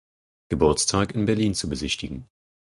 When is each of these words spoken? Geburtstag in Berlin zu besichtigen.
Geburtstag 0.49 1.13
in 1.13 1.25
Berlin 1.25 1.53
zu 1.53 1.69
besichtigen. 1.69 2.27